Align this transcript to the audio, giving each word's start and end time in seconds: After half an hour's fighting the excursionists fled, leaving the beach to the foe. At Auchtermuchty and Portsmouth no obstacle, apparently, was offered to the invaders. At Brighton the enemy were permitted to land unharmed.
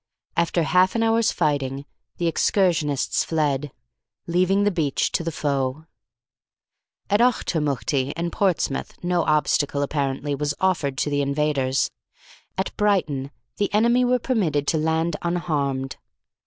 After 0.35 0.63
half 0.63 0.95
an 0.95 1.03
hour's 1.03 1.31
fighting 1.31 1.85
the 2.17 2.25
excursionists 2.25 3.23
fled, 3.23 3.71
leaving 4.25 4.63
the 4.63 4.71
beach 4.71 5.11
to 5.11 5.23
the 5.23 5.31
foe. 5.31 5.85
At 7.07 7.19
Auchtermuchty 7.19 8.11
and 8.15 8.31
Portsmouth 8.31 8.97
no 9.03 9.21
obstacle, 9.25 9.83
apparently, 9.83 10.33
was 10.33 10.55
offered 10.59 10.97
to 10.97 11.11
the 11.11 11.21
invaders. 11.21 11.91
At 12.57 12.75
Brighton 12.77 13.29
the 13.57 13.71
enemy 13.71 14.03
were 14.03 14.17
permitted 14.17 14.65
to 14.69 14.79
land 14.79 15.17
unharmed. 15.21 15.97